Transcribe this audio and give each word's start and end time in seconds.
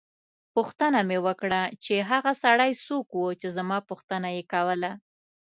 پوښتنه 0.53 0.99
مې 1.07 1.17
وکړه 1.27 1.61
چې 1.83 1.95
هغه 2.09 2.31
سړی 2.43 2.71
څوک 2.85 3.07
وو 3.13 3.29
چې 3.39 3.47
زما 3.57 3.77
پوښتنه 3.89 4.27
یې 4.37 4.43
کوله. 4.53 4.91